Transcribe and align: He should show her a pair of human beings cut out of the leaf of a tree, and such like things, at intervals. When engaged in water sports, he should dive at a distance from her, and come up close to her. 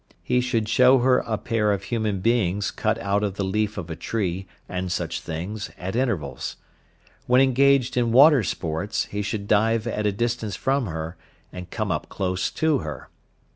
He 0.23 0.41
should 0.41 0.67
show 0.67 0.97
her 0.97 1.19
a 1.27 1.37
pair 1.37 1.71
of 1.71 1.83
human 1.83 2.21
beings 2.21 2.71
cut 2.71 2.97
out 2.97 3.21
of 3.21 3.35
the 3.35 3.43
leaf 3.43 3.77
of 3.77 3.91
a 3.91 3.95
tree, 3.95 4.47
and 4.67 4.91
such 4.91 5.19
like 5.19 5.25
things, 5.25 5.69
at 5.77 5.95
intervals. 5.95 6.55
When 7.27 7.39
engaged 7.39 7.95
in 7.95 8.11
water 8.11 8.41
sports, 8.41 9.05
he 9.05 9.21
should 9.21 9.47
dive 9.47 9.85
at 9.85 10.07
a 10.07 10.11
distance 10.11 10.55
from 10.55 10.87
her, 10.87 11.17
and 11.53 11.69
come 11.69 11.91
up 11.91 12.09
close 12.09 12.49
to 12.49 12.79
her. 12.79 13.09